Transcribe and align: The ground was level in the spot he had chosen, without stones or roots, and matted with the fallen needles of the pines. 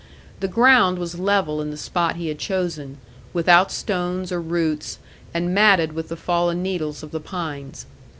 The 0.39 0.47
ground 0.47 0.97
was 0.97 1.19
level 1.19 1.61
in 1.61 1.69
the 1.69 1.77
spot 1.77 2.15
he 2.15 2.29
had 2.29 2.39
chosen, 2.39 2.97
without 3.33 3.71
stones 3.71 4.31
or 4.31 4.41
roots, 4.41 4.97
and 5.31 5.53
matted 5.53 5.93
with 5.93 6.07
the 6.07 6.17
fallen 6.17 6.63
needles 6.63 7.03
of 7.03 7.11
the 7.11 7.19
pines. 7.21 7.85